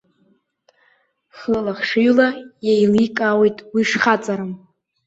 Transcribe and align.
Хылахшыҩла 1.37 2.27
иеиликаауеит 2.67 3.57
уи 3.73 3.81
шхаҵарам. 3.89 4.51